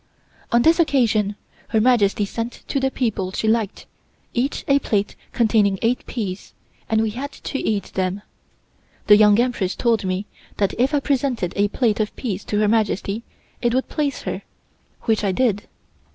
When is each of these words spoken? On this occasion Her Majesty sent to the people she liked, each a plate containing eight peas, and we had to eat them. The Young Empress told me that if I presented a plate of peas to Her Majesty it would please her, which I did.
On 0.51 0.63
this 0.63 0.79
occasion 0.79 1.35
Her 1.67 1.79
Majesty 1.79 2.25
sent 2.25 2.63
to 2.69 2.79
the 2.79 2.89
people 2.89 3.31
she 3.33 3.47
liked, 3.47 3.85
each 4.33 4.65
a 4.67 4.79
plate 4.79 5.15
containing 5.31 5.77
eight 5.83 6.03
peas, 6.07 6.55
and 6.89 7.01
we 7.03 7.11
had 7.11 7.31
to 7.31 7.59
eat 7.59 7.93
them. 7.93 8.23
The 9.05 9.15
Young 9.15 9.39
Empress 9.39 9.75
told 9.75 10.03
me 10.03 10.25
that 10.57 10.73
if 10.79 10.95
I 10.95 11.01
presented 11.01 11.53
a 11.55 11.67
plate 11.67 11.99
of 11.99 12.15
peas 12.15 12.43
to 12.45 12.57
Her 12.61 12.67
Majesty 12.67 13.21
it 13.61 13.75
would 13.75 13.89
please 13.89 14.23
her, 14.23 14.41
which 15.03 15.23
I 15.23 15.31
did. 15.31 15.67